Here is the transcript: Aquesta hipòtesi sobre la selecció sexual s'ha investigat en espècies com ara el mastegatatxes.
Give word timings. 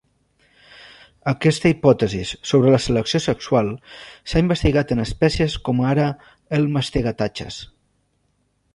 Aquesta 1.31 1.71
hipòtesi 1.73 2.21
sobre 2.53 2.73
la 2.77 2.81
selecció 2.87 3.21
sexual 3.27 3.71
s'ha 3.99 4.43
investigat 4.47 4.97
en 4.97 5.07
espècies 5.07 5.61
com 5.69 5.87
ara 5.93 6.11
el 6.59 6.69
mastegatatxes. 6.79 7.65